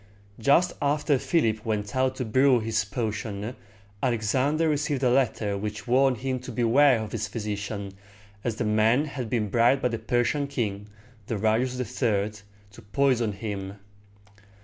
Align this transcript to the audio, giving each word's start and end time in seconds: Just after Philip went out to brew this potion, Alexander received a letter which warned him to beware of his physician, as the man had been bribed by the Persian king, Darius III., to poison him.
Just 0.39 0.73
after 0.81 1.19
Philip 1.19 1.63
went 1.63 1.95
out 1.95 2.15
to 2.15 2.25
brew 2.25 2.59
this 2.59 2.83
potion, 2.83 3.55
Alexander 4.01 4.67
received 4.67 5.03
a 5.03 5.11
letter 5.11 5.55
which 5.55 5.85
warned 5.85 6.17
him 6.17 6.39
to 6.39 6.51
beware 6.51 6.97
of 6.99 7.11
his 7.11 7.27
physician, 7.27 7.91
as 8.43 8.55
the 8.55 8.65
man 8.65 9.05
had 9.05 9.29
been 9.29 9.49
bribed 9.49 9.83
by 9.83 9.89
the 9.89 9.99
Persian 9.99 10.47
king, 10.47 10.87
Darius 11.27 11.79
III., 11.79 12.31
to 12.71 12.81
poison 12.91 13.33
him. 13.33 13.73